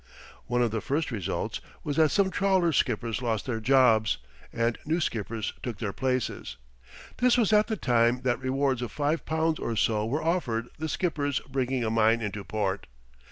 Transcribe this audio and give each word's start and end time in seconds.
One 0.47 0.63
of 0.63 0.71
the 0.71 0.81
first 0.81 1.11
results 1.11 1.61
was 1.83 1.97
that 1.97 2.09
some 2.09 2.31
trawler 2.31 2.71
skippers 2.71 3.21
lost 3.21 3.45
their 3.45 3.59
jobs, 3.59 4.17
and 4.51 4.79
new 4.83 4.99
skippers 4.99 5.53
took 5.61 5.77
their 5.77 5.93
places. 5.93 6.57
This 7.17 7.37
was 7.37 7.53
at 7.53 7.67
the 7.67 7.77
time 7.77 8.21
that 8.23 8.39
rewards 8.39 8.81
of 8.81 8.91
five 8.91 9.27
pounds 9.27 9.59
or 9.59 9.75
so 9.75 10.03
were 10.03 10.23
offered 10.23 10.69
the 10.79 10.89
skippers 10.89 11.39
bringing 11.41 11.83
a 11.83 11.91
mine 11.91 12.19
into 12.19 12.43
port. 12.43 12.87